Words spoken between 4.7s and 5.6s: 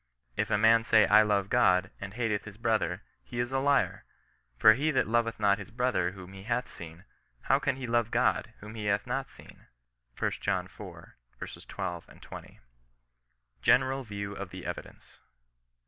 he that loveth not